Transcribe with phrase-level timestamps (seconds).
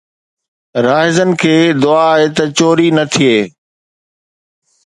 [0.85, 1.53] راهزن کي
[1.83, 3.37] دعا آهي ته چوري نه ٿئي